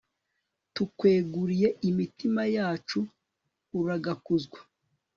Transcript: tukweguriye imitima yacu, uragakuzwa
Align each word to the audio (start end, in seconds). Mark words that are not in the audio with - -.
tukweguriye 0.73 1.67
imitima 1.89 2.41
yacu, 2.55 2.99
uragakuzwa 3.79 4.59